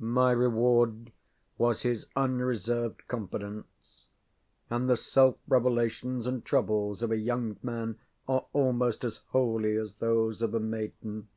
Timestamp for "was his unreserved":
1.56-3.06